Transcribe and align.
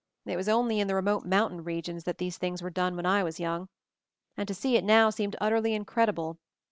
It 0.25 0.35
was 0.35 0.49
only 0.49 0.79
in 0.79 0.87
the 0.87 0.95
remote 0.95 1.25
mountain 1.27 1.63
regions 1.63 2.05
that 2.05 2.17
these 2.17 2.39
things 2.39 2.63
were 2.63 2.71
done 2.71 2.95
when 2.95 3.05
I 3.05 3.21
was 3.23 3.39
young, 3.39 3.69
and 4.35 4.47
to 4.47 4.55
see 4.55 4.75
it 4.75 4.83
now 4.83 5.11
seemed 5.11 5.35
utterly 5.39 5.75
incredible. 5.75 6.39